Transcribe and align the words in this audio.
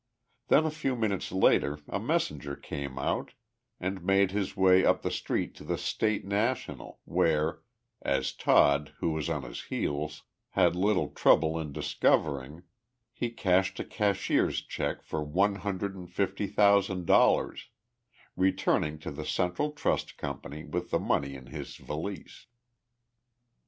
Then, 0.47 0.65
a 0.65 0.71
few 0.71 0.95
minutes 0.95 1.31
later, 1.31 1.77
a 1.87 1.99
messenger 1.99 2.55
came 2.55 2.97
out 2.97 3.33
and 3.79 4.03
made 4.03 4.31
his 4.31 4.57
way 4.57 4.83
up 4.83 5.03
the 5.03 5.11
street 5.11 5.53
to 5.57 5.63
the 5.63 5.77
State 5.77 6.25
National, 6.25 7.01
where 7.05 7.61
as 8.01 8.33
Todd, 8.33 8.93
who 8.97 9.11
was 9.11 9.29
on 9.29 9.43
his 9.43 9.65
heels 9.65 10.23
had 10.57 10.75
little 10.75 11.09
trouble 11.09 11.59
in 11.59 11.71
discovering 11.71 12.63
he 13.13 13.29
cashed 13.29 13.79
a 13.79 13.85
cashier's 13.85 14.63
check 14.63 15.03
for 15.03 15.23
one 15.23 15.57
hundred 15.57 15.93
and 15.93 16.09
fifty 16.09 16.47
thousand 16.47 17.05
dollars, 17.05 17.69
returning 18.35 18.97
to 18.97 19.11
the 19.11 19.23
Central 19.23 19.69
Trust 19.71 20.17
Company 20.17 20.63
with 20.63 20.89
the 20.89 20.97
money 20.99 21.35
in 21.35 21.45
his 21.45 21.75
valise. 21.75 22.47